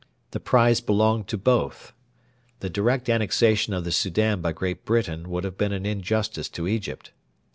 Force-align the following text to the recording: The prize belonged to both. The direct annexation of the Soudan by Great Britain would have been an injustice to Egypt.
The 0.31 0.39
prize 0.39 0.81
belonged 0.81 1.27
to 1.27 1.37
both. 1.37 1.93
The 2.59 2.71
direct 2.71 3.07
annexation 3.07 3.71
of 3.75 3.83
the 3.83 3.91
Soudan 3.91 4.41
by 4.41 4.51
Great 4.51 4.83
Britain 4.83 5.29
would 5.29 5.43
have 5.43 5.59
been 5.59 5.73
an 5.73 5.85
injustice 5.85 6.49
to 6.49 6.67
Egypt. 6.67 7.11